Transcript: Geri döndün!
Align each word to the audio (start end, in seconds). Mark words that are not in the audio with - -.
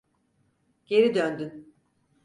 Geri 0.85 1.15
döndün! 1.15 1.73